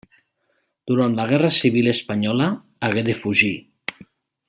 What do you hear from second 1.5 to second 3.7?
civil espanyola hagué de fugir.